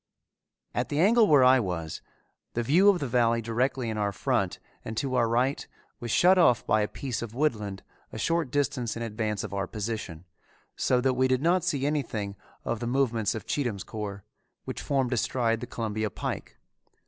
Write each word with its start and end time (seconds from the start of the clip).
At 0.73 0.89
the 0.89 0.99
angle 0.99 1.27
where 1.27 1.43
I 1.43 1.59
was, 1.59 2.01
the 2.55 2.63
view 2.63 2.89
of 2.89 2.97
the 2.97 3.07
valley 3.07 3.39
directly 3.39 3.87
in 3.87 3.99
our 3.99 4.11
front 4.11 4.57
and 4.83 4.97
to 4.97 5.13
our 5.13 5.29
right 5.29 5.67
was 5.99 6.09
shut 6.09 6.39
off 6.39 6.65
by 6.65 6.81
a 6.81 6.87
piece 6.87 7.21
of 7.21 7.35
woodland 7.35 7.83
a 8.11 8.17
short 8.17 8.49
distance 8.49 8.97
in 8.97 9.03
advance 9.03 9.43
of 9.43 9.53
our 9.53 9.67
position, 9.67 10.25
so 10.75 11.01
that 11.01 11.13
we 11.13 11.27
did 11.27 11.43
not 11.43 11.63
see 11.63 11.85
anything 11.85 12.35
of 12.65 12.79
the 12.79 12.87
movements 12.87 13.35
of 13.35 13.45
Cheatham's 13.45 13.83
corps, 13.83 14.23
which 14.65 14.81
formed 14.81 15.13
astride 15.13 15.59
the 15.59 15.67
Columbia 15.67 16.09
Pike. 16.09 16.57